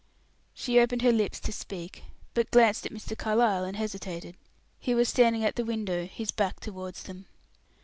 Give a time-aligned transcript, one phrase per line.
[0.55, 2.01] She opened her lips to speak,
[2.33, 3.15] but glanced at Mr.
[3.15, 4.35] Carlyle and hesitated.
[4.79, 7.27] He was standing at the window, his back towards them.